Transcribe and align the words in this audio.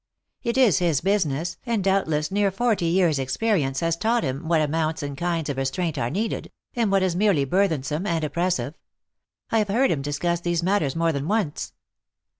It 0.41 0.57
is 0.57 0.79
his 0.79 0.99
business, 1.01 1.57
and 1.63 1.83
doubt 1.83 2.07
less 2.07 2.31
near 2.31 2.49
forty 2.49 2.85
year 2.87 3.07
s 3.09 3.19
experience 3.19 3.81
has 3.81 3.95
taught 3.95 4.23
him 4.23 4.47
what 4.47 4.59
amount 4.59 5.03
and 5.03 5.15
kinds 5.15 5.47
of 5.47 5.57
restraint 5.57 5.95
are 5.99 6.09
needed, 6.09 6.51
and 6.75 6.91
what 6.91 7.03
is 7.03 7.15
merely 7.15 7.45
burthensome 7.45 8.07
and 8.07 8.23
oppressive. 8.23 8.73
I 9.51 9.59
have 9.59 9.67
heard 9.67 9.91
him 9.91 10.01
discuss 10.01 10.39
these 10.39 10.63
matters 10.63 10.95
more 10.95 11.11
than 11.11 11.27
once." 11.27 11.73